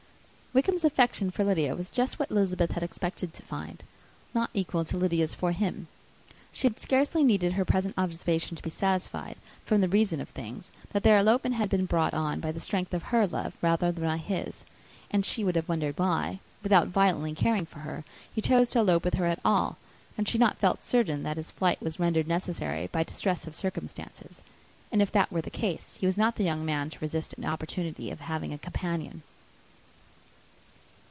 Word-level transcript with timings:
Wickham's 0.53 0.83
affection 0.83 1.31
for 1.31 1.45
Lydia 1.45 1.77
was 1.77 1.89
just 1.89 2.19
what 2.19 2.29
Elizabeth 2.29 2.71
had 2.71 2.83
expected 2.83 3.31
to 3.33 3.41
find 3.41 3.79
it; 3.79 3.85
not 4.33 4.49
equal 4.53 4.83
to 4.83 4.97
Lydia's 4.97 5.33
for 5.33 5.53
him. 5.53 5.87
She 6.51 6.67
had 6.67 6.77
scarcely 6.77 7.23
needed 7.23 7.53
her 7.53 7.63
present 7.63 7.95
observation 7.97 8.57
to 8.57 8.61
be 8.61 8.69
satisfied, 8.69 9.37
from 9.63 9.79
the 9.79 9.87
reason 9.87 10.19
of 10.19 10.27
things, 10.27 10.69
that 10.91 11.03
their 11.03 11.15
elopement 11.15 11.55
had 11.55 11.69
been 11.69 11.85
brought 11.85 12.13
on 12.13 12.41
by 12.41 12.51
the 12.51 12.59
strength 12.59 12.93
of 12.93 13.01
her 13.03 13.25
love 13.25 13.53
rather 13.61 13.93
than 13.93 14.03
by 14.03 14.17
his; 14.17 14.65
and 15.09 15.25
she 15.25 15.41
would 15.45 15.55
have 15.55 15.69
wondered 15.69 15.97
why, 15.97 16.39
without 16.63 16.89
violently 16.89 17.33
caring 17.33 17.65
for 17.65 17.79
her, 17.79 18.03
he 18.35 18.41
chose 18.41 18.71
to 18.71 18.79
elope 18.79 19.05
with 19.05 19.13
her 19.13 19.27
at 19.27 19.39
all, 19.45 19.77
had 20.17 20.27
she 20.27 20.37
not 20.37 20.57
felt 20.57 20.83
certain 20.83 21.23
that 21.23 21.37
his 21.37 21.49
flight 21.51 21.81
was 21.81 21.97
rendered 21.97 22.27
necessary 22.27 22.87
by 22.87 23.03
distress 23.03 23.47
of 23.47 23.55
circumstances; 23.55 24.41
and 24.91 25.01
if 25.01 25.13
that 25.13 25.31
were 25.31 25.39
the 25.41 25.49
case, 25.49 25.95
he 26.01 26.05
was 26.05 26.17
not 26.17 26.35
the 26.35 26.43
young 26.43 26.65
man 26.65 26.89
to 26.89 26.99
resist 26.99 27.31
an 27.35 27.45
opportunity 27.45 28.11
of 28.11 28.19
having 28.19 28.51
a 28.51 28.57
companion. 28.57 29.23